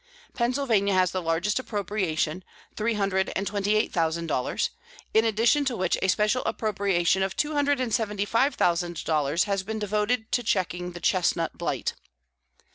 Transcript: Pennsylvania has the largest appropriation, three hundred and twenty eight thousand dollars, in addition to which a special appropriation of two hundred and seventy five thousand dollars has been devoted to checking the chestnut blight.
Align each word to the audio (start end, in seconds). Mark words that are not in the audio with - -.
Pennsylvania 0.33 0.95
has 0.95 1.11
the 1.11 1.21
largest 1.21 1.59
appropriation, 1.59 2.43
three 2.75 2.95
hundred 2.95 3.31
and 3.35 3.45
twenty 3.45 3.75
eight 3.75 3.93
thousand 3.93 4.25
dollars, 4.25 4.71
in 5.13 5.25
addition 5.25 5.63
to 5.65 5.77
which 5.77 5.95
a 6.01 6.07
special 6.07 6.41
appropriation 6.45 7.21
of 7.21 7.35
two 7.37 7.53
hundred 7.53 7.79
and 7.79 7.93
seventy 7.93 8.25
five 8.25 8.55
thousand 8.55 9.03
dollars 9.03 9.43
has 9.43 9.61
been 9.61 9.77
devoted 9.77 10.31
to 10.31 10.41
checking 10.41 10.93
the 10.93 10.99
chestnut 11.01 11.55
blight. 11.55 11.93